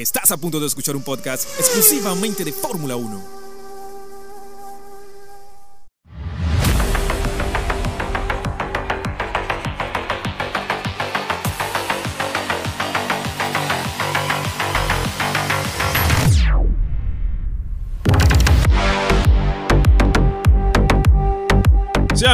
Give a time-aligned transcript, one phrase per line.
[0.00, 3.39] Estás a punto de escuchar un podcast exclusivamente de Fórmula 1.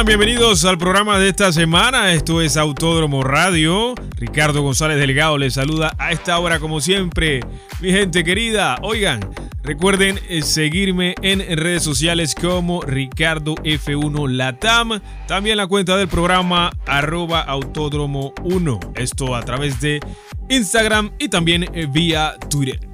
[0.05, 2.13] Bienvenidos al programa de esta semana.
[2.13, 3.95] Esto es Autódromo Radio.
[4.15, 7.39] Ricardo González Delgado les saluda a esta hora como siempre.
[7.81, 9.19] Mi gente querida, oigan,
[9.63, 15.01] recuerden eh, seguirme en redes sociales como Ricardo F1 Latam.
[15.27, 18.79] También la cuenta del programa Autódromo 1.
[18.95, 19.99] Esto a través de
[20.47, 22.86] Instagram y también eh, vía Twitter.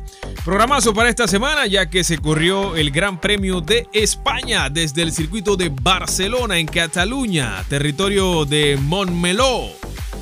[0.46, 5.14] Programazo para esta semana ya que se corrió el Gran Premio de España desde el
[5.14, 9.70] circuito de Barcelona en Cataluña, territorio de Montmeló,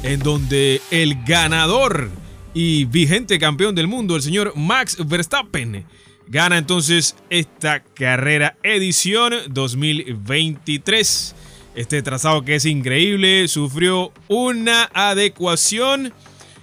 [0.03, 2.11] en donde el ganador
[2.53, 5.85] y vigente campeón del mundo, el señor Max Verstappen,
[6.27, 11.35] gana entonces esta carrera edición 2023.
[11.73, 16.13] Este trazado que es increíble, sufrió una adecuación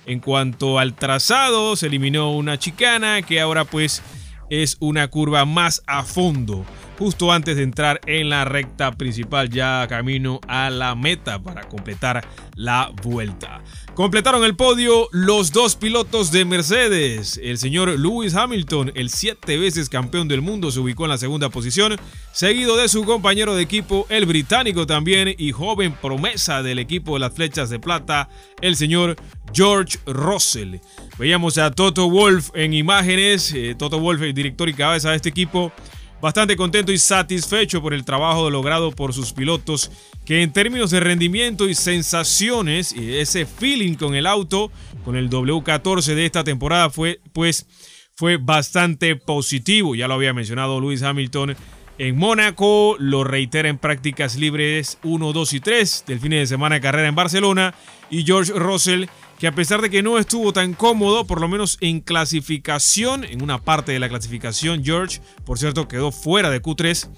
[0.09, 4.03] en cuanto al trazado, se eliminó una chicana que ahora pues
[4.51, 6.65] es una curva más a fondo
[6.99, 12.27] justo antes de entrar en la recta principal ya camino a la meta para completar
[12.57, 13.63] la vuelta.
[13.95, 17.41] Completaron el podio los dos pilotos de Mercedes.
[17.43, 21.49] El señor Lewis Hamilton, el siete veces campeón del mundo, se ubicó en la segunda
[21.49, 21.97] posición,
[22.33, 27.21] seguido de su compañero de equipo, el británico también y joven promesa del equipo de
[27.21, 28.29] las flechas de plata,
[28.61, 29.17] el señor
[29.53, 30.77] George Russell.
[31.19, 35.29] Veíamos a Toto Wolf en imágenes, eh, Toto Wolf, el director y cabeza de este
[35.29, 35.73] equipo,
[36.21, 39.91] bastante contento y satisfecho por el trabajo logrado por sus pilotos,
[40.25, 44.71] que en términos de rendimiento y sensaciones y ese feeling con el auto,
[45.05, 47.67] con el W14 de esta temporada fue pues
[48.15, 51.55] fue bastante positivo, ya lo había mencionado Luis Hamilton
[51.99, 56.77] en Mónaco, lo reitera en prácticas libres 1, 2 y 3 del fin de semana
[56.77, 57.75] de carrera en Barcelona
[58.11, 59.07] y George Russell
[59.39, 63.41] que a pesar de que no estuvo tan cómodo, por lo menos en clasificación, en
[63.43, 67.09] una parte de la clasificación, George, por cierto, quedó fuera de Q3,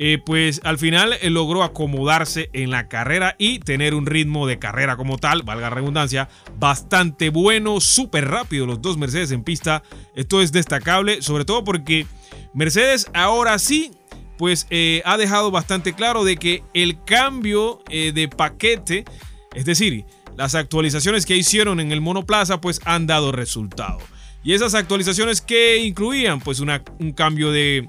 [0.00, 4.58] eh, pues al final eh, logró acomodarse en la carrera y tener un ritmo de
[4.58, 6.28] carrera como tal, valga la redundancia,
[6.58, 9.84] bastante bueno, súper rápido los dos Mercedes en pista.
[10.16, 12.06] Esto es destacable, sobre todo porque
[12.54, 13.92] Mercedes ahora sí
[14.36, 19.04] pues eh, ha dejado bastante claro de que el cambio de paquete,
[19.54, 20.04] es decir,
[20.36, 23.98] las actualizaciones que hicieron en el monoplaza pues han dado resultado.
[24.44, 27.88] Y esas actualizaciones que incluían pues un cambio de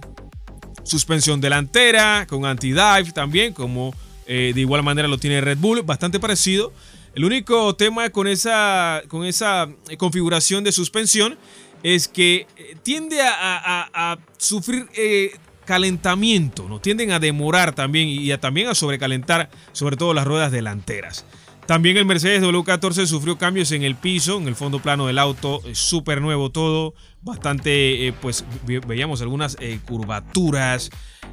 [0.83, 3.93] suspensión delantera con anti-dive también, como
[4.27, 6.71] eh, de igual manera lo tiene Red Bull, bastante parecido.
[7.15, 11.37] El único tema con esa, con esa configuración de suspensión
[11.83, 15.31] es que eh, tiende a, sufrir eh,
[15.65, 16.79] calentamiento, ¿no?
[16.79, 21.25] tienden a demorar también y a, también a sobrecalentar sobre todo las ruedas delanteras.
[21.65, 25.61] También el Mercedes W14 sufrió cambios en el piso, en el fondo plano del auto,
[25.71, 28.43] súper nuevo todo, bastante, eh, pues
[28.85, 30.89] veíamos algunas eh, curvaturas,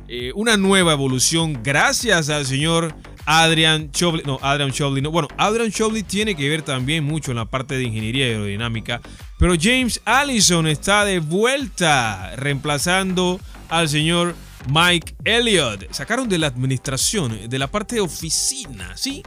[0.07, 2.95] eh, una nueva evolución gracias al señor
[3.27, 7.37] Adrian Chobli, no, Adrian Chobli, no, bueno, Adrian Chobli tiene que ver también mucho en
[7.37, 9.01] la parte de ingeniería aerodinámica,
[9.37, 14.37] pero James Allison está de vuelta reemplazando al señor
[14.69, 15.91] Mike Elliott.
[15.93, 19.23] Sacaron de la administración, de la parte de oficina, ¿sí?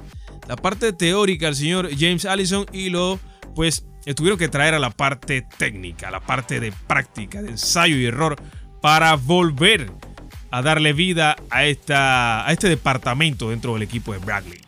[0.48, 3.20] La parte teórica al señor James Allison y lo
[3.56, 7.96] pues tuvieron que traer a la parte técnica, a la parte de práctica, de ensayo
[7.96, 8.36] y error
[8.82, 9.92] para volver
[10.52, 14.60] a darle vida a, esta, a este departamento dentro del equipo de Bradley.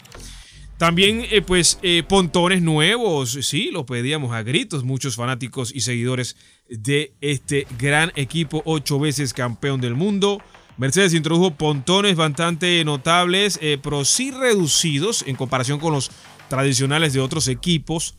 [0.77, 6.35] También, eh, pues, eh, pontones nuevos, sí, lo pedíamos a gritos muchos fanáticos y seguidores
[6.67, 10.41] de este gran equipo, ocho veces campeón del mundo.
[10.77, 16.11] Mercedes introdujo pontones bastante notables, eh, pero sí reducidos en comparación con los
[16.49, 18.15] tradicionales de otros equipos.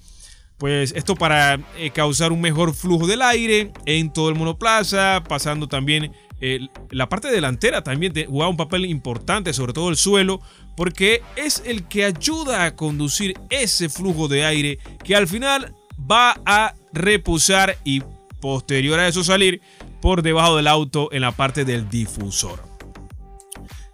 [0.56, 5.68] Pues esto para eh, causar un mejor flujo del aire en todo el monoplaza, pasando
[5.68, 6.60] también eh,
[6.90, 10.40] la parte delantera también juega un papel importante, sobre todo el suelo,
[10.76, 15.74] porque es el que ayuda a conducir ese flujo de aire que al final
[16.10, 18.02] va a reposar y
[18.40, 19.60] posterior a eso salir
[20.06, 22.62] por debajo del auto en la parte del difusor.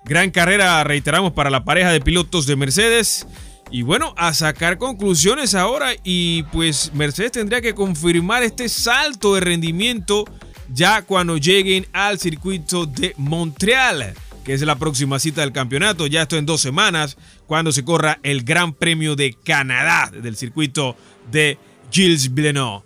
[0.05, 3.27] Gran carrera, reiteramos, para la pareja de pilotos de Mercedes.
[3.71, 9.41] Y bueno, a sacar conclusiones ahora y pues Mercedes tendría que confirmar este salto de
[9.41, 10.27] rendimiento
[10.69, 14.13] ya cuando lleguen al circuito de Montreal,
[14.45, 17.17] que es la próxima cita del campeonato, ya esto en dos semanas,
[17.47, 20.95] cuando se corra el Gran Premio de Canadá del circuito
[21.31, 21.57] de
[21.91, 22.83] Gilles Villeneuve.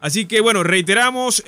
[0.00, 1.44] Así que bueno, reiteramos.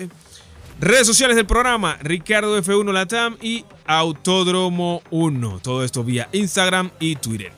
[0.76, 5.60] Eh, redes sociales del programa, Ricardo F1 Latam y Autódromo 1.
[5.62, 7.52] Todo esto vía Instagram y Twitter.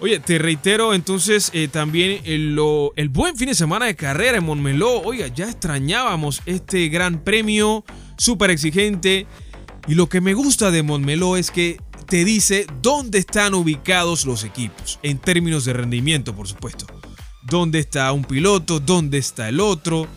[0.00, 2.58] Oye, te reitero entonces eh, también el,
[2.96, 5.00] el, buen fin de semana de carrera en Montmeló.
[5.02, 7.84] Oiga, ya extrañábamos este gran premio,
[8.18, 9.26] súper exigente.
[9.86, 14.44] Y lo que me gusta de Montmeló es que te dice dónde están ubicados los
[14.44, 16.86] equipos, en términos de rendimiento, por supuesto.
[17.42, 20.08] Dónde está un piloto, dónde está el otro.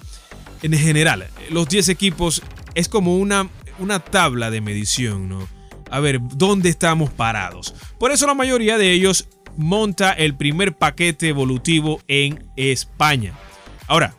[0.62, 2.42] En general, los 10 equipos
[2.75, 3.50] es como una,
[3.80, 5.48] una tabla de medición, ¿no?
[5.89, 7.74] A ver, ¿dónde estamos parados?
[8.00, 13.33] Por eso la mayoría de ellos monta el primer paquete evolutivo en España.
[13.88, 14.15] Ahora,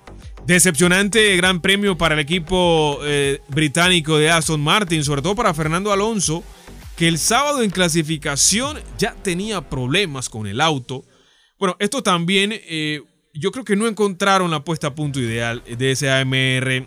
[0.47, 5.93] decepcionante gran premio para el equipo eh, británico de Aston Martin, sobre todo para Fernando
[5.93, 6.43] Alonso,
[6.97, 11.05] que el sábado en clasificación ya tenía problemas con el auto.
[11.59, 13.03] Bueno, esto también, eh,
[13.39, 16.87] yo creo que no encontraron la puesta a punto ideal de ese AMR,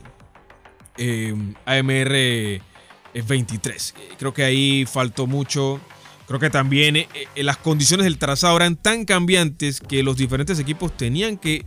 [1.65, 2.61] AMR
[3.13, 3.93] 23.
[4.17, 5.79] Creo que ahí faltó mucho.
[6.27, 10.59] Creo que también eh, eh, las condiciones del trazado eran tan cambiantes que los diferentes
[10.59, 11.65] equipos tenían que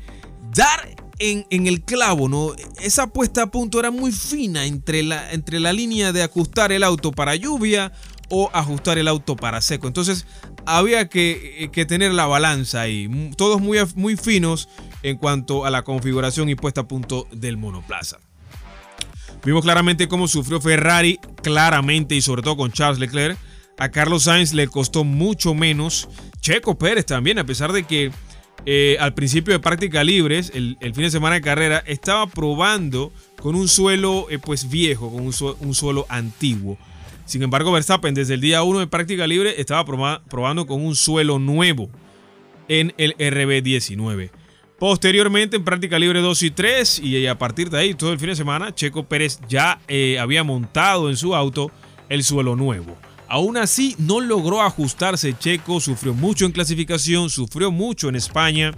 [0.54, 0.88] dar
[1.18, 2.54] en, el clavo, ¿no?
[2.80, 6.82] Esa puesta a punto era muy fina entre la, entre la línea de ajustar el
[6.82, 7.92] auto para lluvia
[8.34, 9.86] o ajustar el auto para seco.
[9.86, 10.26] Entonces
[10.66, 13.08] había que, eh, tener la balanza ahí.
[13.36, 14.68] Todos muy, muy finos
[15.02, 18.18] en cuanto a la configuración y puesta a punto del monoplaza.
[19.44, 23.38] Vimos claramente cómo sufrió Ferrari, claramente y sobre todo con Charles Leclerc
[23.78, 26.08] a Carlos Sainz le costó mucho menos.
[26.40, 28.12] Checo Pérez también, a pesar de que
[28.66, 33.54] eh, al principio de práctica libres, el, fin de semana de carrera, estaba probando con
[33.54, 36.78] un suelo eh, pues viejo, con un, suelo antiguo.
[37.24, 41.38] Sin embargo, Verstappen desde el día 1 de práctica libre estaba probando con un suelo
[41.38, 41.88] nuevo
[42.68, 44.30] en el RB19.
[44.78, 48.30] Posteriormente, en práctica libre 2 y 3, y a partir de ahí, todo el fin
[48.30, 51.70] de semana, Checo Pérez ya eh, había montado en su auto
[52.08, 52.96] el suelo nuevo.
[53.28, 58.72] Aún así, no logró ajustarse Checo, sufrió mucho en clasificación, sufrió mucho en España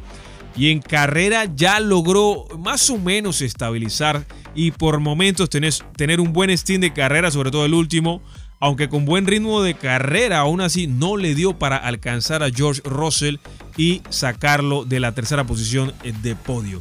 [0.56, 4.24] y en carrera ya logró más o menos estabilizar
[4.54, 8.22] y por momentos tener, un buen steam de carrera, sobre todo el último,
[8.58, 12.80] aunque con buen ritmo de carrera, aún así no le dio para alcanzar a George
[12.84, 13.36] Russell
[13.76, 15.92] y sacarlo de la tercera posición
[16.22, 16.80] de podio.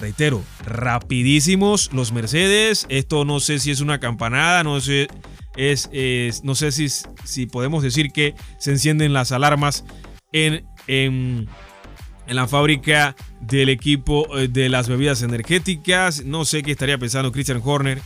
[0.00, 2.86] Reitero, rapidísimos los Mercedes.
[2.88, 5.08] Esto no sé si es una campanada, no sé
[5.56, 9.84] es, no sé si, si, podemos decir que se encienden las alarmas
[10.32, 10.64] en,
[12.36, 16.24] la fábrica del equipo eh, de las bebidas energéticas.
[16.24, 18.00] No sé qué estaría pensando Christian Horner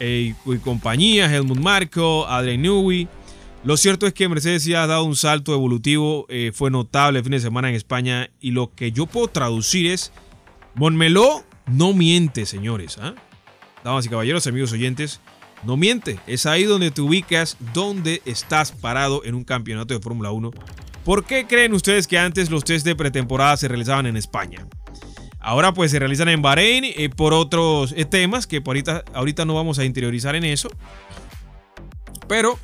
[0.00, 3.08] eh, y compañía, Helmut Marko, Adrian Newey.
[3.64, 7.24] Lo cierto es que Mercedes ya ha dado un salto evolutivo, eh, fue notable el
[7.24, 10.12] fin de semana en España y lo que yo puedo traducir es,
[10.74, 12.98] Monmeló no miente, señores.
[12.98, 13.14] ¿ah?
[13.82, 15.20] Damas y caballeros, amigos oyentes,
[15.64, 20.30] no miente, es ahí donde te ubicas, donde estás parado en un campeonato de Fórmula
[20.30, 20.52] 1.
[21.08, 24.66] ¿Por qué creen ustedes que antes los test de pretemporada se realizaban en España?
[25.40, 29.54] Ahora pues se realizan en Bahrein eh, por otros eh, temas que ahorita, ahorita no
[29.54, 30.68] vamos a interiorizar en eso.
[32.28, 32.58] Pero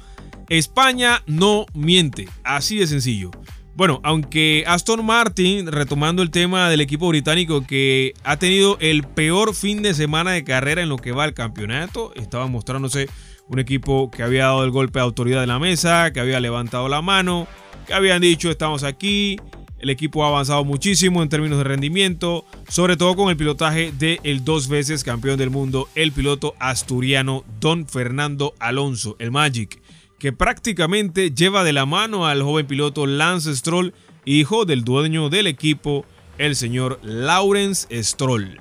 [0.51, 3.31] España no miente, así de sencillo.
[3.77, 9.55] Bueno, aunque Aston Martin, retomando el tema del equipo británico que ha tenido el peor
[9.55, 13.09] fin de semana de carrera en lo que va al campeonato, estaba mostrándose
[13.49, 16.89] un equipo que había dado el golpe de autoridad de la mesa, que había levantado
[16.89, 17.49] la mano,
[17.93, 19.39] habían dicho estamos aquí.
[19.79, 24.43] El equipo ha avanzado muchísimo en términos de rendimiento, sobre todo con el pilotaje del
[24.43, 29.83] dos veces campeón del mundo, el piloto asturiano Don Fernando Alonso, el Magic
[30.25, 33.93] que prácticamente lleva de la mano al joven piloto Lance Stroll,
[34.25, 36.07] hijo del dueño del equipo,
[36.39, 38.59] el señor Lawrence Stroll.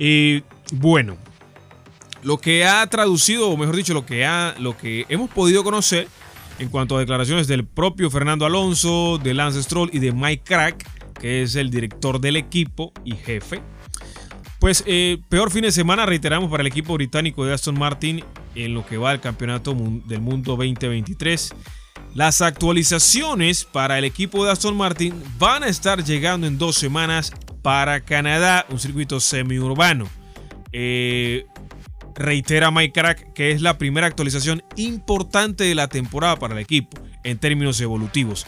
[0.00, 1.16] Y bueno,
[2.24, 6.08] lo que ha traducido, o mejor dicho, lo que, ha, lo que hemos podido conocer
[6.62, 11.12] en cuanto a declaraciones del propio Fernando Alonso, de Lance Stroll y de Mike Crack,
[11.20, 13.60] que es el director del equipo y jefe.
[14.60, 18.74] Pues eh, peor fin de semana, reiteramos, para el equipo británico de Aston Martin en
[18.74, 19.74] lo que va al Campeonato
[20.06, 21.52] del Mundo 2023.
[22.14, 27.32] Las actualizaciones para el equipo de Aston Martin van a estar llegando en dos semanas
[27.62, 30.08] para Canadá, un circuito semiurbano.
[30.72, 31.46] Eh,
[32.14, 37.00] reitera Mike Crack que es la primera actualización importante de la temporada para el equipo
[37.24, 38.46] en términos evolutivos.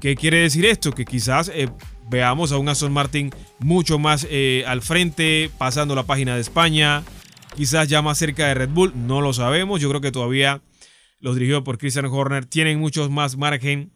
[0.00, 0.92] ¿Qué quiere decir esto?
[0.92, 1.68] Que quizás eh,
[2.08, 7.02] veamos a un Aston Martin mucho más eh, al frente, pasando la página de España,
[7.56, 9.80] quizás ya más cerca de Red Bull, no lo sabemos.
[9.80, 10.62] Yo creo que todavía
[11.20, 13.92] los dirigidos por Christian Horner tienen muchos más margen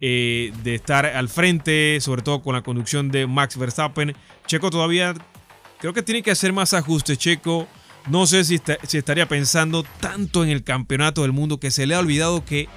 [0.00, 4.14] eh, de estar al frente, sobre todo con la conducción de Max Verstappen.
[4.46, 5.14] Checo todavía
[5.78, 7.68] creo que tiene que hacer más ajustes, Checo.
[8.08, 11.94] No sé si, si estaría pensando tanto en el campeonato del mundo que se le
[11.94, 12.68] ha olvidado que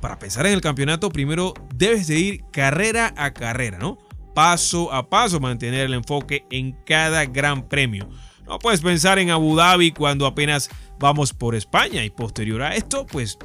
[0.00, 3.98] para pensar en el campeonato primero debes de ir carrera a carrera, ¿no?
[4.34, 8.08] Paso a paso mantener el enfoque en cada gran premio.
[8.44, 13.06] No puedes pensar en Abu Dhabi cuando apenas vamos por España y posterior a esto,
[13.06, 13.38] pues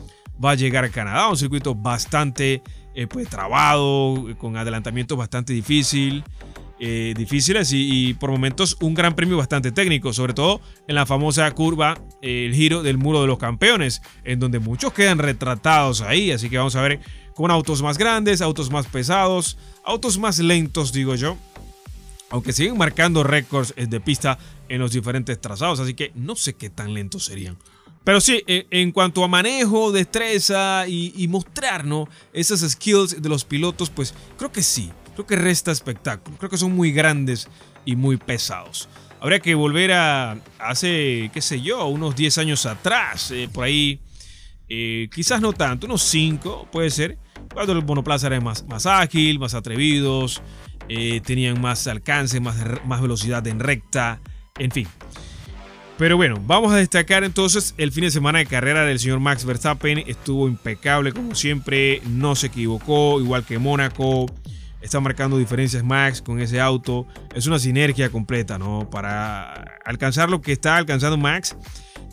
[0.44, 2.64] va a llegar a Canadá, un circuito bastante
[2.96, 6.24] eh, pues, trabado, con adelantamientos bastante difícil,
[6.80, 11.50] eh, difíciles y, por momentos un gran premio bastante técnico, sobre todo en la famosa
[11.52, 16.50] curva, el giro del muro de los campeones, en donde muchos quedan retratados ahí, así
[16.50, 17.00] que vamos a ver
[17.34, 21.36] con autos más grandes, autos más pesados, autos más lentos, digo yo,
[22.30, 24.38] aunque siguen marcando récords eh, de pista
[24.70, 27.58] en los diferentes trazados, así que no sé qué tan lentos serían.
[28.04, 33.90] Pero sí, en, cuanto a manejo, destreza y, y mostrarnos esas skills de los pilotos,
[33.90, 36.38] pues creo que sí creo que resta espectáculo.
[36.38, 37.50] Creo que son muy grandes
[37.86, 38.88] y muy pesados.
[39.20, 44.00] Habría que volver a hace, qué sé yo, unos 10 años atrás, eh, por ahí,
[44.70, 47.18] eh, quizás no tanto, unos 5 puede ser,
[47.52, 50.44] cuando el monoplaza era más, más ágil, más atrevidos,
[50.88, 54.20] eh, tenían más alcance, más, más velocidad en recta,
[54.60, 54.88] en fin.
[55.98, 59.46] Pero bueno, vamos a destacar entonces el fin de semana de carrera del señor Max
[59.46, 60.04] Verstappen.
[60.06, 64.28] Estuvo impecable como siempre, no se equivocó, igual que Mónaco
[64.82, 67.08] está marcando diferencias Max con ese auto.
[67.34, 68.90] Es una sinergia completa, ¿no?
[68.90, 71.56] Para alcanzar lo que está alcanzando Max,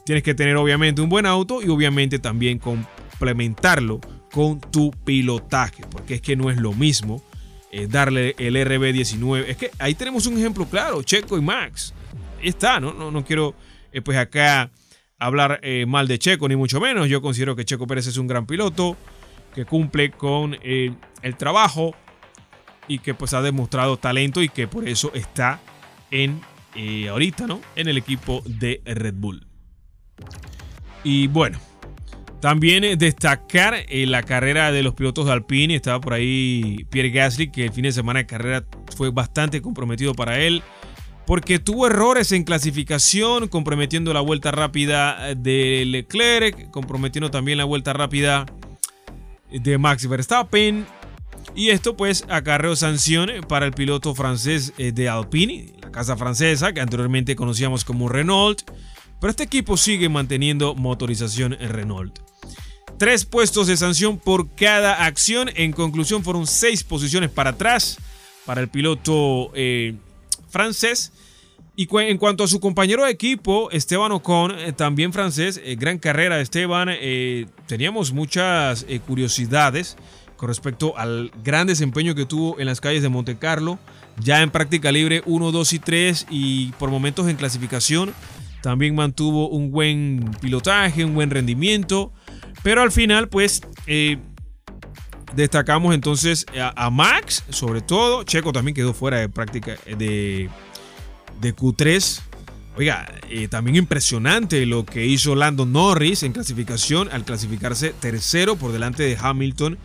[0.05, 4.01] tienes que tener obviamente un buen auto y obviamente también complementarlo
[4.33, 7.23] con tu pilotaje, porque es que no es lo mismo
[7.71, 9.45] eh, darle el RB19.
[9.47, 11.95] Es que ahí tenemos un ejemplo claro, Checo y Max.
[12.41, 12.93] Ahí está, ¿no?
[12.93, 13.55] No, no quiero
[13.93, 14.71] eh, pues acá
[15.19, 17.09] hablar eh, mal de Checo, ni mucho menos.
[17.09, 18.97] Yo considero que Checo Pérez es un gran piloto
[19.55, 21.95] que cumple con el trabajo
[22.89, 25.61] y que pues ha demostrado talento y que por eso está
[26.11, 26.41] en
[26.75, 27.61] eh, ahorita, ¿no?
[27.77, 29.47] En el equipo de Red Bull.
[31.05, 31.59] Y bueno,
[32.41, 35.77] también eh, destacar eh, la carrera de los pilotos de Alpine.
[35.77, 38.65] Estaba por ahí Pierre Gasly, que el fin de semana de carrera
[38.97, 40.63] fue bastante comprometido para él.
[41.27, 47.95] Porque tuvo errores en clasificación, comprometiendo la vuelta rápida de Leclerc, comprometiendo también la vuelta
[47.95, 48.45] rápida
[49.51, 50.85] de Max Verstappen.
[51.55, 56.73] Y esto pues acarreó sanción para el piloto francés eh, de Alpine, la casa francesa
[56.73, 58.63] que anteriormente conocíamos como Renault.
[59.21, 62.19] Pero este equipo sigue manteniendo motorización en Renault.
[62.99, 65.49] Tres puestos de sanción por cada acción.
[65.55, 67.99] En conclusión fueron seis posiciones para atrás
[68.45, 69.95] para el piloto eh,
[70.49, 71.13] francés.
[71.77, 76.41] Y en cuanto a su compañero de equipo, Esteban Ocon, eh, también francés, gran carrera
[76.41, 76.89] Esteban,
[77.67, 79.97] teníamos muchas curiosidades
[80.45, 83.79] con respecto al gran desempeño que tuvo en las calles de Monte Carlo,
[84.21, 88.13] ya en práctica libre 1, 2 y 3 y por momentos en clasificación
[88.61, 92.13] también mantuvo un buen pilotaje, un buen rendimiento,
[92.63, 94.19] pero al final pues eh,
[95.35, 100.51] destacamos entonces a, Max, sobre todo, Checo también quedó fuera de práctica de,
[101.41, 102.21] de Q3.
[102.77, 108.73] Oiga, eh, también impresionante lo que hizo Lando Norris en clasificación al clasificarse tercero por
[108.73, 109.79] delante de Hamilton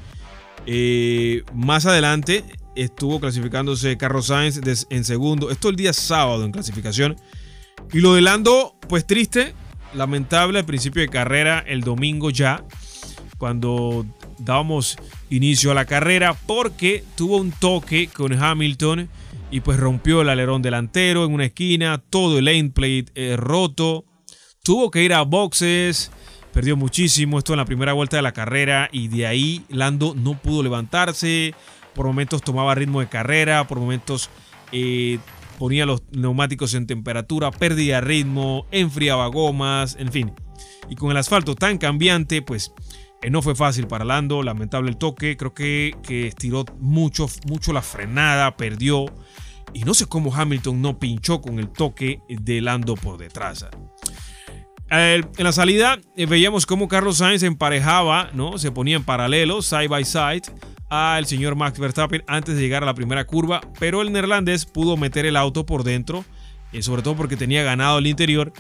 [0.66, 2.44] eh, más adelante
[2.76, 5.52] estuvo clasificándose Carlos Sainz en segundo.
[5.52, 7.16] Esto el día sábado en clasificación.
[7.92, 9.54] Y lo de Lando, pues triste,
[9.94, 12.64] lamentable al principio de carrera, el domingo ya,
[13.38, 14.06] cuando
[14.38, 14.98] dábamos
[15.30, 19.10] inicio a la carrera, porque tuvo un toque con Hamilton
[19.52, 24.06] y pues rompió el alerón delantero en una esquina, todo el lane plate eh, roto.
[24.64, 26.12] Tuvo que ir a boxes
[26.54, 30.38] Perdió muchísimo esto en la primera vuelta de la carrera y de ahí Lando no
[30.38, 31.54] pudo levantarse.
[31.94, 34.30] Por momentos tomaba ritmo de carrera, por momentos
[34.72, 35.20] eh,
[35.58, 40.32] ponía los neumáticos en temperatura, perdía ritmo, enfriaba gomas, en fin.
[40.90, 42.74] Y con el asfalto tan cambiante, pues
[43.22, 47.74] eh, no fue fácil para Lando, lamentable el toque, creo que, que estiró mucho, mucho
[47.74, 49.06] la frenada, perdió.
[49.74, 53.66] Y no sé cómo Hamilton no pinchó con el toque de Lando por detrás
[54.90, 58.58] en la salida eh, veíamos cómo Carlos Sainz emparejaba, ¿no?
[58.58, 60.44] Se ponía en paralelo, side by side,
[60.90, 64.98] al señor Max Verstappen antes de llegar a la primera curva, pero el neerlandés pudo
[64.98, 66.26] meter el auto por dentro,
[66.74, 68.52] eh, sobre todo porque tenía ganado el interior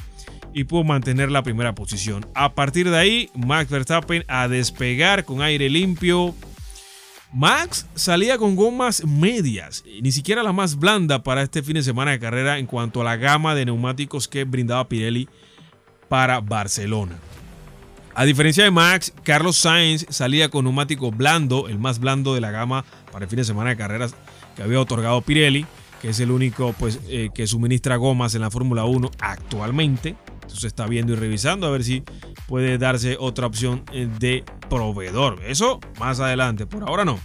[0.53, 2.25] y pudo mantener la primera posición.
[2.35, 6.35] A partir de ahí, Max Verstappen a despegar con aire limpio.
[7.31, 12.11] Max salía con gomas medias, ni siquiera la más blanda para este fin de semana
[12.11, 15.29] de carrera en cuanto a la gama de neumáticos que brindaba Pirelli
[16.09, 17.15] para Barcelona.
[18.15, 22.51] A diferencia de Max, Carlos Sainz salía con neumático blando, el más blando de la
[22.51, 24.13] gama para el fin de semana de carreras
[24.55, 25.65] que había otorgado Pirelli.
[26.01, 30.15] que es el único pues, eh, que suministra gomas en la Fórmula 1 actualmente.
[30.33, 32.03] Entonces está viendo y revisando a ver si
[32.47, 35.41] puede darse otra opción eh, de proveedor.
[35.45, 37.19] Eso más adelante, por ahora no.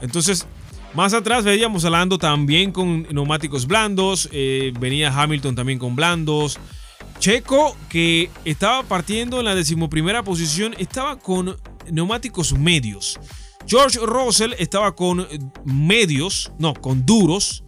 [0.00, 0.46] Entonces,
[0.94, 4.28] más atrás veíamos hablando también con neumáticos blandos.
[4.32, 6.58] Eh, venía Hamilton también con blandos.
[7.22, 11.56] Checo, que estaba partiendo en la decimoprimera posición, estaba con
[11.88, 13.16] neumáticos medios.
[13.64, 15.28] George Russell estaba con
[15.64, 17.62] medios, no, con duros.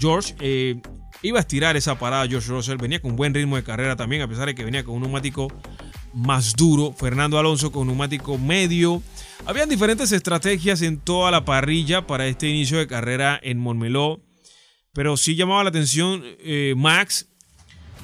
[0.00, 0.82] George eh,
[1.22, 2.26] iba a estirar esa parada.
[2.26, 4.96] George Russell venía con buen ritmo de carrera también, a pesar de que venía con
[4.96, 5.52] un neumático
[6.12, 6.92] más duro.
[6.92, 9.04] Fernando Alonso con neumático medio.
[9.46, 14.20] Habían diferentes estrategias en toda la parrilla para este inicio de carrera en Montmeló.
[14.92, 17.28] Pero sí llamaba la atención eh, Max.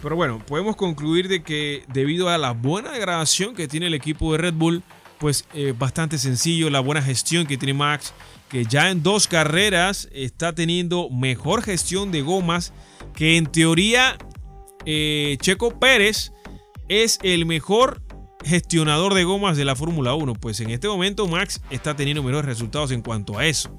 [0.02, 4.32] Pero bueno, podemos concluir de que debido a la buena degradación que tiene el equipo
[4.32, 4.82] de Red Bull,
[5.18, 8.12] pues eh, bastante sencillo, la buena gestión que tiene Max,
[8.48, 12.72] que ya en dos carreras está teniendo mejor gestión de gomas,
[13.14, 14.18] que en teoría
[14.84, 16.32] eh, Checo Pérez
[16.88, 18.02] es el mejor
[18.44, 20.34] gestionador de gomas de la Fórmula 1.
[20.34, 23.76] Pues en este momento Max está teniendo mejores resultados en cuanto a eso.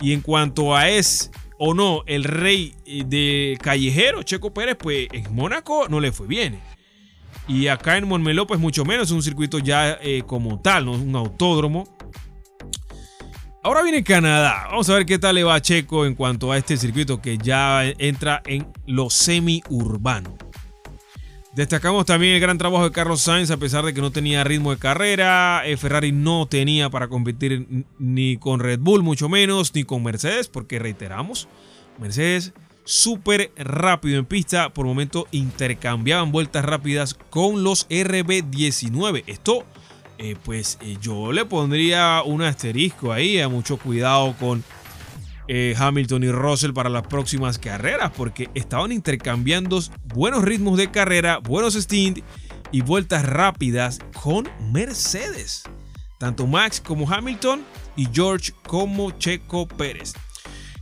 [0.00, 1.30] Y en cuanto a es
[1.64, 6.26] o no el rey eh, de callejero, Checo Pérez, pues en Mónaco no le fue
[6.26, 6.58] bien.
[7.46, 10.92] Y acá en Montmeló, pues mucho menos, un circuito ya eh, como tal, ¿no?
[10.94, 11.84] un autódromo.
[13.62, 14.66] Ahora viene Canadá.
[14.70, 17.38] Vamos a ver qué tal le va a Checo en cuanto a este circuito que
[17.38, 20.36] ya entra en lo semi-urbano.
[21.54, 24.70] Destacamos también el gran trabajo de Carlos Sainz, a pesar de que no tenía ritmo
[24.70, 25.62] de carrera.
[25.66, 30.48] Eh, Ferrari no tenía para competir ni con Red Bull, mucho menos, ni con Mercedes,
[30.48, 31.48] porque reiteramos,
[32.00, 32.54] Mercedes
[32.84, 34.70] súper rápido en pista.
[34.70, 39.24] Por momento intercambiaban vueltas rápidas con los RB19.
[39.26, 39.64] Esto,
[40.16, 43.38] eh, pues eh, yo le pondría un asterisco ahí.
[43.40, 44.64] A mucho cuidado con
[45.54, 48.10] eh, Hamilton y Russell para las próximas carreras.
[48.16, 49.78] Porque estaban intercambiando
[50.14, 52.22] buenos ritmos de carrera, buenos stints
[52.70, 55.64] y vueltas rápidas con Mercedes.
[56.18, 57.62] Tanto Max como Hamilton
[57.96, 60.14] y George como Checo Pérez.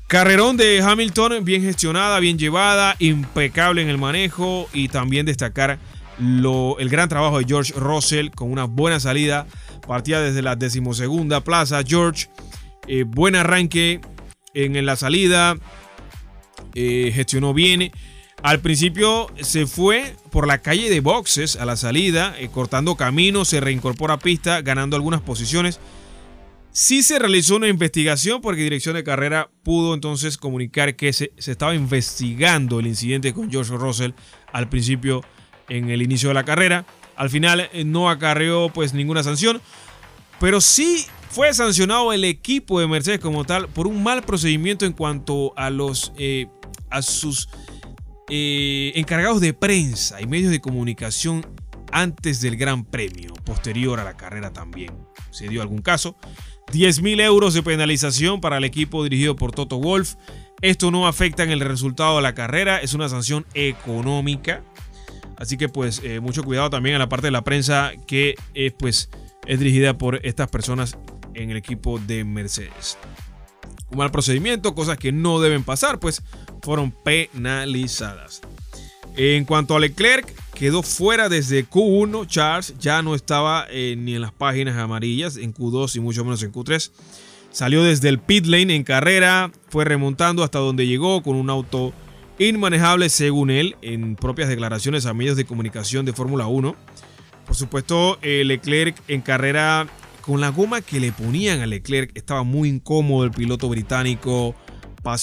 [0.06, 5.80] Carrerón de Hamilton, bien gestionada, bien llevada, impecable en el manejo y también destacar
[6.20, 9.48] el gran trabajo de George Russell con una buena salida.
[9.84, 11.82] Partía desde la decimosegunda plaza.
[11.84, 12.28] George,
[12.86, 14.00] eh, buen arranque
[14.54, 15.56] en, la salida,
[16.74, 17.92] eh, gestionó bien.
[18.42, 23.44] Al principio se fue por la calle de boxes a la salida, eh, cortando camino,
[23.44, 25.78] se reincorpora pista, ganando algunas posiciones.
[26.72, 31.74] Sí se realizó una investigación porque Dirección de Carrera pudo entonces comunicar que se, estaba
[31.74, 34.12] investigando el incidente con George Russell
[34.52, 35.22] al principio
[35.68, 36.86] en el inicio de la carrera.
[37.16, 39.60] Al final eh, no acarreó pues ninguna sanción,
[40.38, 44.92] pero sí fue sancionado el equipo de Mercedes como tal por un mal procedimiento en
[44.92, 46.48] cuanto a los eh,
[46.90, 47.48] a sus
[48.28, 51.46] eh, encargados de prensa y medios de comunicación
[51.92, 54.92] antes del Gran Premio, posterior a la carrera también.
[55.30, 56.16] Se dio algún caso.
[56.72, 60.14] 10 mil euros de penalización para el equipo dirigido por Toto Wolf.
[60.62, 64.62] Esto no afecta en el resultado de la carrera, es una sanción económica.
[65.36, 68.34] Así que pues eh, mucho cuidado también a la parte de la prensa que
[68.78, 69.10] pues
[69.46, 70.96] es dirigida por estas personas
[71.34, 72.98] en el equipo de Mercedes.
[73.90, 76.22] Un mal procedimiento, cosas que no deben pasar, pues
[76.62, 78.40] fueron penalizadas.
[79.16, 82.26] En cuanto a Leclerc, quedó fuera desde Q1.
[82.26, 86.42] Charles ya no estaba eh, ni en las páginas amarillas, en Q2 y mucho menos
[86.42, 86.90] en Q3.
[87.50, 91.92] Salió desde el pit lane en carrera, fue remontando hasta donde llegó con un auto
[92.38, 96.76] inmanejable según él, en propias declaraciones a medios de comunicación de Fórmula 1.
[97.46, 99.88] Por supuesto, eh, Leclerc en carrera
[100.20, 104.54] con la goma que le ponían a Leclerc estaba muy incómodo el piloto británico,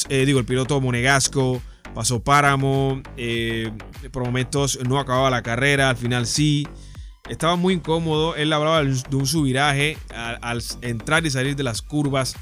[0.10, 1.62] eh, digo el piloto monegasco
[1.98, 3.72] pasó páramo, eh,
[4.12, 6.68] por momentos no acababa la carrera, al final sí.
[7.28, 12.36] Estaba muy incómodo, él hablaba de un subiraje al, entrar y salir de las curvas.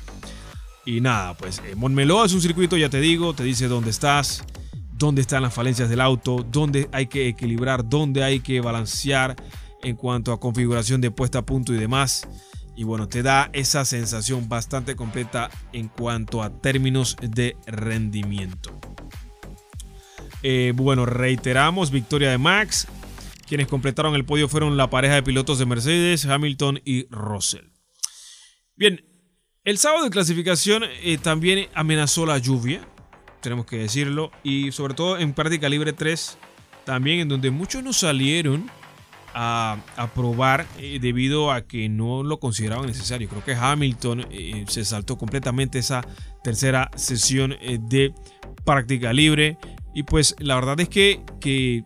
[0.86, 4.44] Y nada, pues eh, es un circuito, ya te digo, te dice dónde estás,
[4.92, 9.38] dónde están las falencias del auto, dónde hay que equilibrar, dónde hay que balancear
[9.86, 12.28] en cuanto a configuración de puesta a punto y demás.
[12.76, 18.78] Y bueno, te da esa sensación bastante completa en cuanto a términos de rendimiento.
[20.42, 22.88] Eh, bueno, reiteramos, victoria de Max.
[23.48, 27.68] Quienes completaron el podio fueron la pareja de pilotos de Mercedes, Hamilton y Russell.
[28.76, 29.06] Bien,
[29.64, 32.88] el sábado de clasificación eh, también amenazó la lluvia,
[33.42, 36.38] tenemos que decirlo, y sobre todo en práctica libre 3,
[36.86, 38.70] también en donde muchos no salieron
[39.36, 39.78] a,
[40.16, 43.28] probar eh, debido a que no lo consideraban necesario.
[43.28, 44.28] Creo que Hamilton
[44.68, 46.08] se saltó completamente esa
[46.44, 47.56] tercera sesión
[47.90, 48.14] de
[48.64, 49.58] práctica libre.
[49.94, 51.84] Y pues la verdad es que, que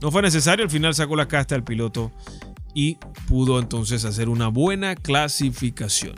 [0.00, 0.64] no fue necesario.
[0.64, 2.12] Al final sacó la casta el piloto
[2.74, 6.14] y pudo entonces hacer una buena clasificación.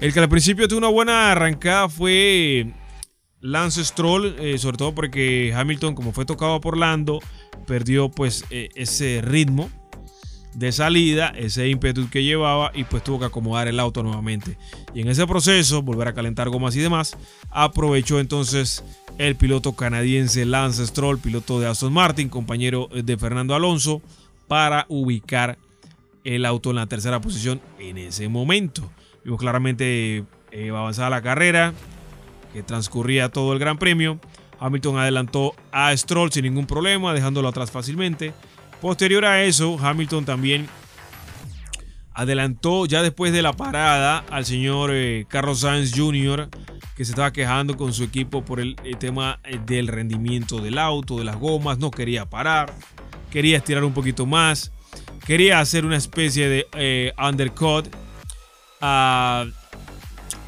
[0.00, 2.72] El que al principio tuvo una buena arrancada fue
[3.40, 7.20] Lance Stroll, eh, sobre todo porque Hamilton, como fue tocado por Lando,
[7.66, 9.70] perdió pues eh, ese ritmo
[10.54, 14.58] de salida, ese ímpetu que llevaba y pues tuvo que acomodar el auto nuevamente.
[14.94, 17.16] Y en ese proceso, volver a calentar gomas y demás,
[17.50, 18.84] aprovechó entonces
[19.18, 24.02] el piloto canadiense Lance Stroll, piloto de Aston Martin, compañero de Fernando Alonso,
[24.48, 25.58] para ubicar
[26.24, 28.90] el auto en la tercera posición en ese momento.
[29.24, 31.72] Vimos claramente eh, avanzada la carrera,
[32.52, 34.18] que transcurría todo el Gran Premio.
[34.58, 38.32] Hamilton adelantó a Stroll sin ningún problema, dejándolo atrás fácilmente.
[38.80, 40.66] Posterior a eso, Hamilton también
[42.14, 46.48] adelantó ya después de la parada al señor eh, Carlos Sainz Jr.,
[46.96, 51.18] que se estaba quejando con su equipo por el, tema eh, del rendimiento del auto,
[51.18, 52.72] de las gomas, no quería parar,
[53.30, 54.72] quería estirar un poquito más,
[55.26, 57.86] quería hacer una especie de eh, undercut
[58.80, 59.44] a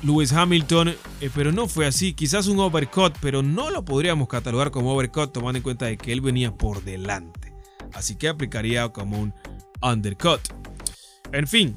[0.02, 0.94] Lewis Hamilton,
[1.34, 5.58] pero no fue así, quizás un overcut, pero no lo podríamos catalogar como overcut tomando
[5.58, 7.41] en cuenta de que él venía por delante
[7.94, 9.34] así que aplicaría como un
[9.80, 10.40] undercut.
[11.32, 11.76] En fin,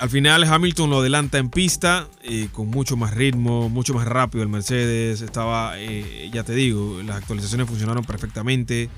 [0.00, 4.42] al final Hamilton lo adelanta en pista eh, con mucho más ritmo, mucho más rápido
[4.42, 5.20] el Mercedes.
[5.20, 8.88] Estaba, eh, ya te digo, las actualizaciones funcionaron perfectamente.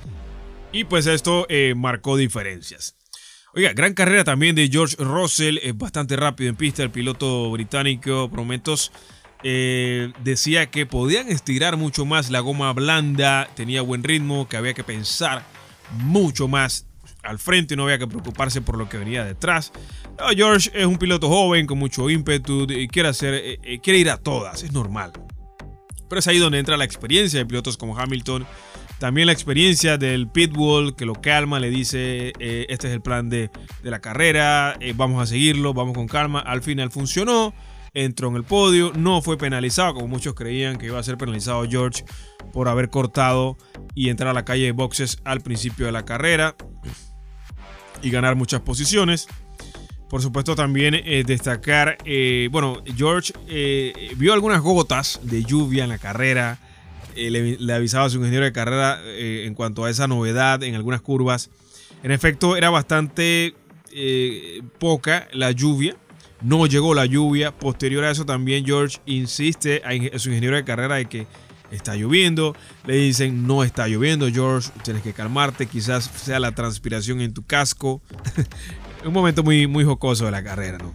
[0.70, 2.94] Y pues esto eh, marcó diferencias.
[3.52, 6.84] Oiga, gran carrera también de George Russell, bastante rápido en pista.
[6.84, 8.92] El piloto británico, prometos,
[9.42, 14.84] decía que podían estirar mucho más la goma blanda, tenía buen ritmo, que había que
[14.84, 15.44] pensar
[15.92, 16.86] mucho más
[17.22, 19.72] al frente y no había que preocuparse por lo que venía detrás.
[20.34, 24.10] George es un piloto joven con mucho ímpetu y quiere, hacer, eh, eh, quiere ir
[24.10, 25.12] a todas, es normal.
[26.08, 28.46] Pero es ahí donde entra la experiencia de pilotos como Hamilton.
[28.98, 33.28] También la experiencia del pitbull que lo calma, le dice, eh, este es el plan
[33.30, 33.50] de,
[33.82, 36.38] de la carrera, vamos a seguirlo, vamos con calma.
[36.40, 37.52] Al final funcionó
[37.94, 41.66] entró en el podio, no fue penalizado como muchos creían que iba a ser penalizado
[41.68, 42.04] George
[42.52, 43.56] por haber cortado
[43.94, 46.56] y entrar a la calle de boxes al principio de la carrera
[48.02, 49.28] y ganar muchas posiciones.
[50.08, 55.90] Por supuesto también eh, destacar, eh, bueno, George eh, vio algunas gotas de lluvia en
[55.90, 56.58] la carrera,
[57.16, 61.02] le, le, avisaba a su ingeniero de carrera en cuanto a esa novedad en algunas
[61.02, 61.50] curvas.
[62.02, 63.54] En efecto, era bastante
[64.78, 65.96] poca la lluvia,
[66.42, 67.56] no llegó la lluvia.
[67.56, 71.26] Posterior a eso también George insiste a su ingeniero de carrera de que
[71.70, 72.54] está lloviendo.
[72.86, 77.44] Le dicen, no está lloviendo, George, tienes que calmarte, quizás sea la transpiración en tu
[77.44, 78.02] casco.
[79.04, 80.94] Un momento muy, muy jocoso de la carrera, ¿no?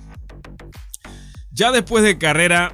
[1.52, 2.74] Ya después de carrera,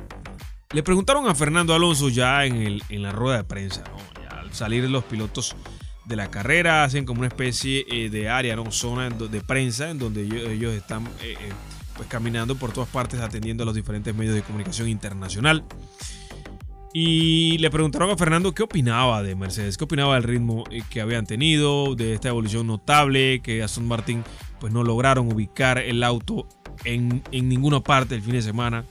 [0.73, 3.83] le preguntaron a Fernando Alonso ya en, el, en la rueda de prensa,
[4.29, 5.55] al salir los pilotos
[6.05, 8.69] de la carrera, hacen como una especie eh, de área, ¿no?
[8.71, 11.53] Zona de prensa en donde ellos, están eh, eh,
[11.95, 15.63] pues caminando por todas partes atendiendo a los diferentes medios de comunicación internacional.
[16.95, 21.01] Y le preguntaron a Fernando qué opinaba de Mercedes, qué opinaba del ritmo eh, que
[21.01, 24.23] habían tenido, de esta evolución notable, que Aston Martin
[24.59, 26.47] pues no lograron ubicar el auto
[26.85, 28.85] en, ninguna parte el fin de semana.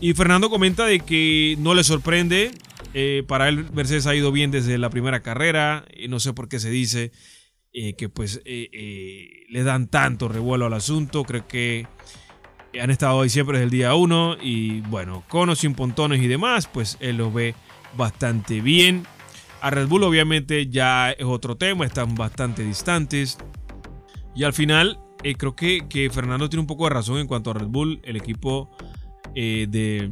[0.00, 2.50] Y Fernando comenta de que no le sorprende,
[2.92, 6.48] eh, para él Mercedes ha ido bien desde la primera carrera, y no sé por
[6.48, 7.12] qué se dice
[7.72, 11.86] eh, que pues le dan tanto revuelo al asunto, creo que
[12.80, 16.26] han estado hoy siempre desde el día 1 y bueno, con o sin pontones y
[16.26, 17.54] demás, pues él lo ve
[17.96, 19.04] bastante bien.
[19.60, 23.38] A Red Bull obviamente ya es otro tema, están bastante distantes.
[24.34, 27.50] Y al final eh, creo que, que, Fernando tiene un poco de razón en cuanto
[27.50, 28.70] a Red Bull, el equipo
[29.34, 30.10] eh, de,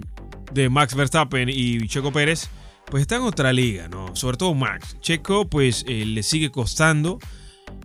[0.53, 2.49] de, Max Verstappen y Checo Pérez,
[2.87, 4.15] pues está en otra liga, ¿no?
[4.15, 4.97] Sobre todo Max.
[5.01, 7.19] Checo pues eh, le sigue costando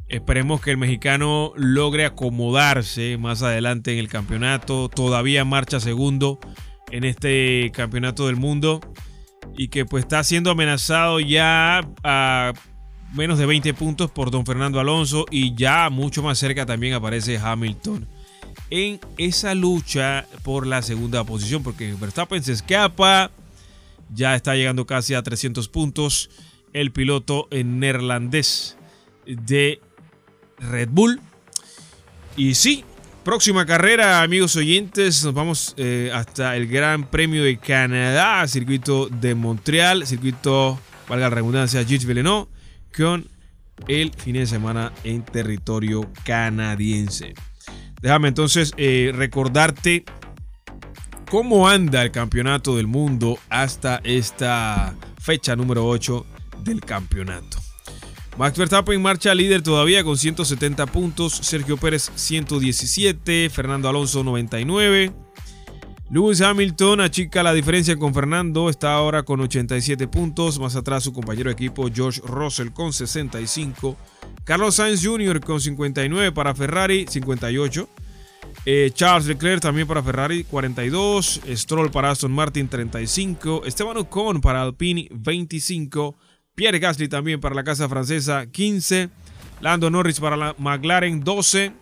[0.07, 4.87] Esperemos que el mexicano logre acomodarse más adelante en el campeonato.
[4.87, 6.39] Todavía marcha segundo
[6.91, 8.81] en este campeonato del mundo.
[9.57, 12.53] Y que pues está siendo amenazado ya a
[13.13, 15.25] menos de 20 puntos por don Fernando Alonso.
[15.31, 18.07] Y ya mucho más cerca también aparece Hamilton.
[18.69, 21.63] En esa lucha por la segunda posición.
[21.63, 23.31] Porque Verstappen se escapa.
[24.13, 26.29] Ya está llegando casi a 300 puntos.
[26.73, 28.77] El piloto neerlandés
[29.25, 29.81] de
[30.59, 31.19] Red Bull.
[32.37, 32.83] Y sí,
[33.23, 39.35] próxima carrera, amigos oyentes, nos vamos eh, hasta el Gran Premio de Canadá, circuito de
[39.35, 42.47] Montreal, circuito, valga la redundancia, Gilles Villeneuve,
[42.95, 43.27] con
[43.87, 47.33] el fin de semana en territorio canadiense.
[48.01, 50.03] Déjame entonces eh, recordarte
[51.29, 56.25] cómo anda el campeonato del mundo hasta esta fecha número 8
[56.63, 57.64] del campeonato.
[58.37, 65.13] Max Verstappen marcha líder todavía con 170 puntos, Sergio Pérez 117, Fernando Alonso 99.
[66.09, 71.13] Lewis Hamilton achica la diferencia con Fernando, está ahora con 87 puntos, más atrás su
[71.13, 73.95] compañero de equipo George Russell con 65,
[74.43, 75.39] Carlos Sainz Jr.
[75.39, 77.87] con 59 para Ferrari, 58.
[78.65, 84.61] Eh, Charles Leclerc también para Ferrari 42, Stroll para Aston Martin 35, Esteban Ocon para
[84.61, 86.15] Alpine 25,
[86.55, 89.09] Pierre Gasly también para la casa francesa 15,
[89.59, 91.73] Lando Norris para la McLaren 12,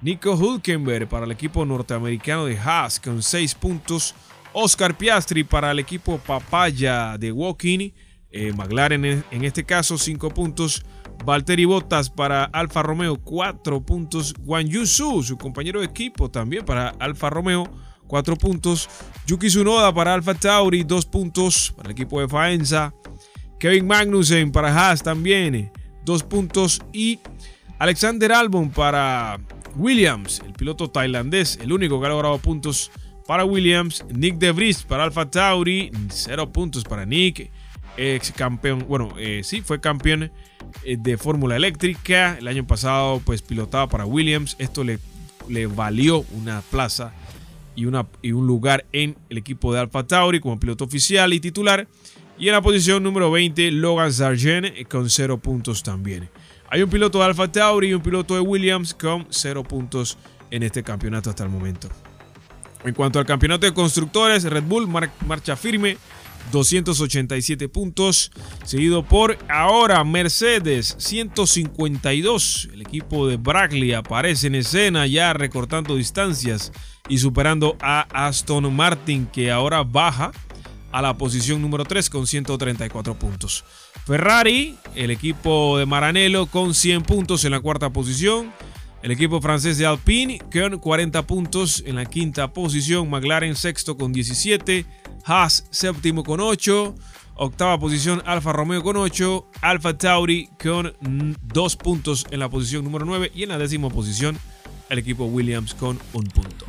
[0.00, 4.14] Nico Hulkenberg para el equipo norteamericano de Haas con 6 puntos,
[4.54, 7.92] Oscar Piastri para el equipo Papaya de Woking,
[8.30, 10.84] eh, McLaren en este caso 5 puntos,
[11.24, 14.34] Valtteri Bottas para Alfa Romeo 4 puntos.
[14.46, 17.68] Juan Yusu, su compañero de equipo también para Alfa Romeo
[18.06, 18.88] 4 puntos.
[19.26, 22.94] Yuki Tsunoda para Alfa Tauri 2 puntos para el equipo de Faenza.
[23.58, 25.72] Kevin Magnussen para Haas también
[26.04, 26.80] 2 puntos.
[26.92, 27.18] Y
[27.78, 29.38] Alexander Albon para
[29.76, 32.90] Williams, el piloto tailandés, el único que ha logrado puntos
[33.26, 34.04] para Williams.
[34.12, 37.50] Nick De Vries para Alfa Tauri, 0 puntos para Nick.
[37.96, 40.30] Ex campeón, bueno, eh, sí, fue campeón
[40.84, 42.36] eh, de Fórmula Eléctrica.
[42.38, 44.54] El año pasado pues pilotaba para Williams.
[44.60, 45.00] Esto le,
[45.48, 47.12] le valió una plaza
[47.74, 51.40] y, una, y un lugar en el equipo de Alfa Tauri como piloto oficial y
[51.40, 51.86] titular.
[52.38, 56.30] Y en la posición número 20, Logan Sargent eh, con 0 puntos también.
[56.70, 60.18] Hay un piloto de Alfa Tauri y un piloto de Williams con 0 puntos
[60.50, 61.88] en este campeonato hasta el momento.
[62.84, 65.96] En cuanto al campeonato de constructores, Red Bull marcha firme
[66.52, 68.30] 287 puntos,
[68.64, 72.68] seguido por ahora Mercedes 152.
[72.72, 76.72] El equipo de Brackley aparece en escena ya recortando distancias
[77.08, 80.30] y superando a Aston Martin que ahora baja
[80.98, 83.64] a la posición número 3 con 134 puntos.
[84.04, 88.52] Ferrari, el equipo de Maranello con 100 puntos en la cuarta posición.
[89.00, 93.08] El equipo francés de Alpine con 40 puntos en la quinta posición.
[93.08, 94.86] McLaren sexto con 17.
[95.24, 96.96] Haas séptimo con 8.
[97.36, 99.50] Octava posición Alfa Romeo con 8.
[99.60, 103.30] Alfa Tauri con 2 puntos en la posición número 9.
[103.36, 104.36] Y en la décima posición
[104.88, 106.66] el equipo Williams con 1 punto.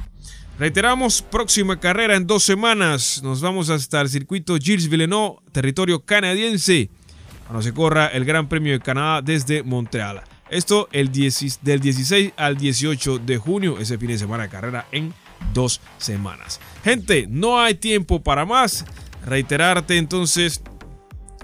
[0.59, 3.21] Reiteramos, próxima carrera en dos semanas.
[3.23, 6.89] Nos vamos hasta el circuito Gilles Villeneuve, territorio canadiense,
[7.45, 10.21] cuando se corra el Gran Premio de Canadá desde Montreal.
[10.49, 15.13] Esto el del 16 al 18 de junio, ese fin de semana de carrera en
[15.53, 16.59] dos semanas.
[16.83, 18.83] Gente, no hay tiempo para más.
[19.25, 20.61] Reiterarte entonces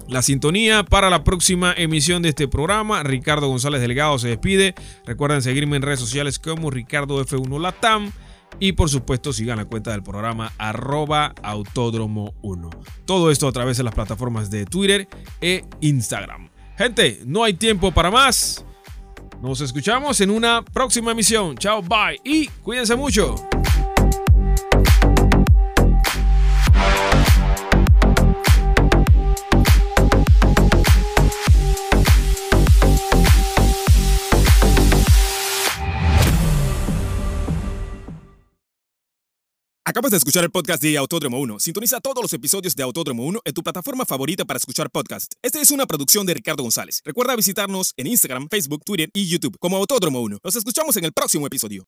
[0.10, 3.02] la sintonía para la próxima emisión de este programa.
[3.04, 4.76] Ricardo González Delgado se despide.
[5.06, 8.12] Recuerden seguirme en redes sociales como Ricardo F1 Latam.
[8.60, 12.70] Y por supuesto sigan la cuenta del programa arroba autódromo 1.
[13.06, 15.08] Todo esto a través de las plataformas de Twitter
[15.42, 16.50] e Instagram.
[16.78, 18.66] Gente, no hay tiempo para más.
[19.42, 21.56] Nos escuchamos en una próxima emisión.
[21.58, 23.36] Chao, bye y cuídense mucho.
[39.88, 41.60] Acabas de escuchar el podcast de Autódromo 1.
[41.60, 45.34] Sintoniza todos los episodios de Autódromo 1 en tu plataforma favorita para escuchar podcast.
[45.44, 47.04] Esta es una producción de Ricardo González.
[47.06, 50.40] Recuerda visitarnos en Instagram, Facebook, Twitter y YouTube como Autódromo 1.
[50.44, 51.84] Nos escuchamos en el próximo episodio.